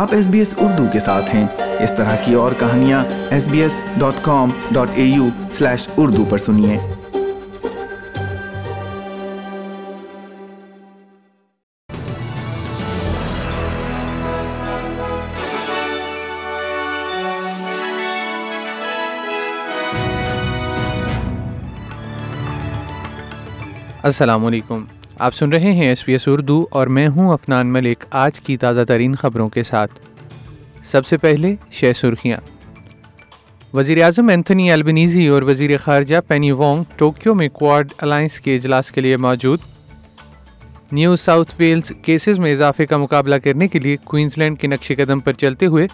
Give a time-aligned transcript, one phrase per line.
[0.00, 1.46] آپ S B S Urdu کے ساتھ ہیں۔
[1.80, 6.24] اس طرح کی اور کہانیاں S B S dot com dot A U slash Urdu
[6.24, 6.78] پر سنیے۔
[24.02, 24.84] السلام علیکم۔
[25.20, 28.56] آپ سن رہے ہیں ایس پی ایس اردو اور میں ہوں افنان ملک آج کی
[28.56, 29.92] تازہ ترین خبروں کے ساتھ۔
[30.84, 32.36] سب سے پہلے شہ سرخیاں۔
[33.74, 38.92] وزیر اعظم اینتھنی البنیزی اور وزیر خارجہ پینی وانگ ٹوکیو میں کوارڈ الائنس کے اجلاس
[38.92, 39.58] کے لیے موجود۔
[40.92, 44.92] نیو ساؤتھ ویلز کیسز میں اضافے کا مقابلہ کرنے کے لیے کوئنز لینڈ کے نقش
[44.96, 45.86] قدم پر چلتے ہوئے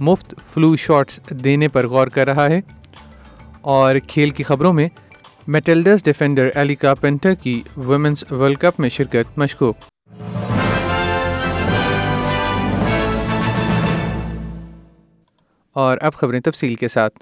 [0.00, 2.60] مفت فلو شاٹس دینے پر غور کر رہا ہے۔
[3.60, 4.88] اور کھیل کی خبروں میں
[5.46, 9.76] میٹلڈس ڈیفینڈر ایلیکا پینٹر کی ویمنس ورلڈ کپ میں شرکت مشکوک۔
[15.72, 17.14] اور اب خبریں تفصیل کے ساتھ۔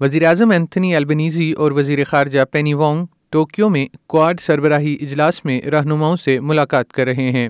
[0.00, 5.60] وزیر اعظم اینتھنی البنیزی اور وزیر خارجہ پینی وانگ ٹوکیو میں کوارڈ سربراہی اجلاس میں
[5.62, 7.48] رہنماؤں سے ملاقات کر رہے ہیں۔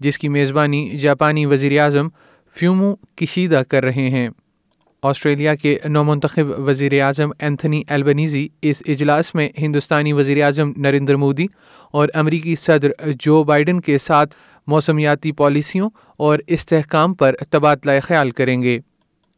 [0.00, 2.08] جس کی میزبانی جاپانی وزیر اعظم
[2.52, 4.28] فیومو کشیدہ کر رہے ہیں۔
[5.06, 11.16] آسٹریلیا کے نو منتخب وزیر اعظم اینتھنی البنیزی اس اجلاس میں ہندوستانی وزیر اعظم نریندر
[11.16, 11.46] مودی
[11.90, 12.90] اور امریکی صدر
[13.20, 14.34] جو بائیڈن کے ساتھ
[14.66, 18.78] موسمیاتی پالیسیوں اور استحکام پر تبادلہ خیال کریں گے۔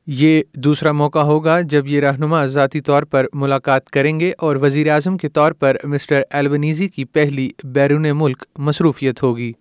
[0.06, 4.91] یہ دوسرا موقع ہوگا جب یہ رہنما ذاتی طور پر ملاقات کریں گے اور وزیر
[4.91, 9.52] اعظم کے طور پر مسٹر البنیزی کی پہلی بیرون ملک مصروفیت ہوگی۔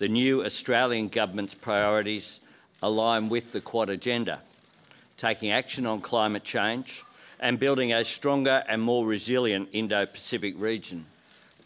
[0.00, 2.30] The new Australian government's priorities
[2.82, 4.36] align with the Quad agenda,
[5.22, 6.88] taking action on climate change
[7.40, 11.04] and building a stronger and more resilient Indo-Pacific region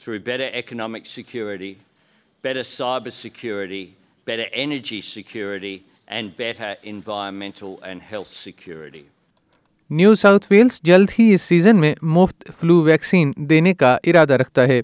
[0.00, 1.72] through better economic security,
[2.42, 3.84] better cyber security,
[4.26, 5.76] better energy security
[6.08, 9.04] and better environmental and health security.
[9.90, 14.66] New South Wales جلد ہی اس season میں مفت flu vaccine دینے کا ارادہ رکھتا
[14.68, 14.80] ہے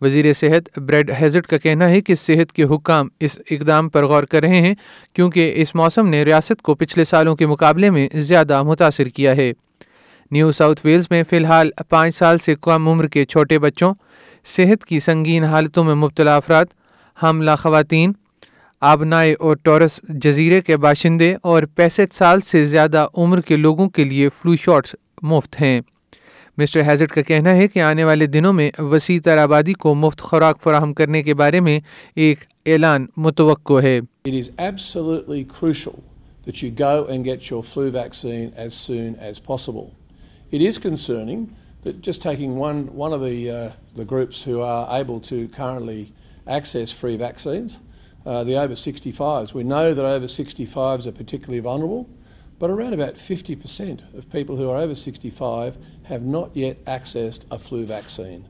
[0.00, 4.22] وزیر صحت بریڈ ہیزٹ کا کہنا ہے کہ صحت کے حکام اس اقدام پر غور
[4.22, 4.74] کر رہے ہیں
[5.12, 9.52] کیونکہ اس موسم نے ریاست کو پچھلے سالوں کے مقابلے میں زیادہ متاثر کیا ہے۔
[10.30, 13.94] نیو ساؤتھ ویلز میں فی الحال پانچ سال سے کم عمر کے چھوٹے بچوں،
[14.44, 16.64] صحت کی سنگین حالتوں میں مبتلا افراد،
[17.22, 18.12] حاملہ خواتین،
[18.80, 24.04] آبنائے اور ٹورس جزیرے کے باشندے اور پینسٹھ سال سے زیادہ عمر کے لوگوں کے
[24.04, 25.80] لیے فلو شاٹس مفت ہیں۔
[26.58, 30.20] مسٹر ہیزٹ کا کہنا ہے کہ آنے والے دنوں میں وسیع تر آبادی کو مفت
[30.22, 31.78] خوراک فراہم کرنے کے بارے میں
[32.24, 33.98] ایک اعلان متوقع ہے
[34.28, 35.96] It is absolutely crucial
[36.46, 39.88] that you go and get your flu vaccine as soon as possible.
[40.50, 41.42] It is concerning
[41.84, 46.02] that just taking one, one of the, uh, the groups who are able to currently
[46.58, 47.78] access free vaccines,
[48.26, 49.52] uh, the over 65s.
[49.52, 52.08] We know that over 65s are particularly vulnerable,
[52.60, 55.76] but around about 50% of people who are over 65
[56.10, 58.40] have not yet accessed a flu vaccine.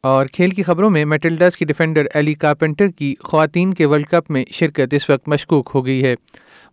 [0.00, 4.30] اور کھیل کی خبروں میں میٹلڈاز کی defender ایلی carpenter کی خواتین کے world cup
[4.30, 6.14] میں شرکت اس وقت مشکوک ہو گئی ہے۔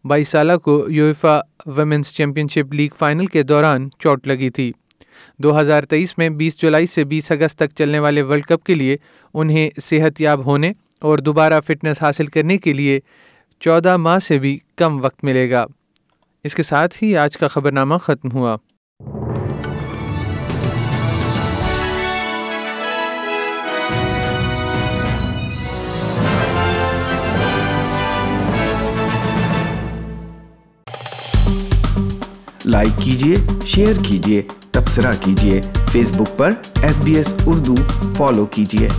[0.04, 2.14] بائیس سالہ کو UEFA women's
[2.48, 4.72] championship league final کے دوران چوٹ لگی تھی۔
[5.38, 8.76] دو ہزار تیئیس میں بیس جولائی سے بیس اگست تک چلنے والے ورلڈ کپ کے
[8.76, 8.98] لیے
[9.34, 13.00] انہیں صحت یاب ہونے اور دوبارہ فٹنس حاصل کرنے کے لیے
[13.60, 15.66] چودہ ماہ سے بھی کم وقت ملے گا۔
[16.44, 18.56] اس کے ساتھ ہی آج کا خبرنامہ ختم ہوا۔
[32.66, 33.36] لائک کیجیے
[33.66, 35.62] شیئر کیجیے تبصرہ کیجیے
[35.92, 36.52] فیس بک پر
[36.82, 37.76] S B S Urdu
[38.18, 38.90] follow کیجیے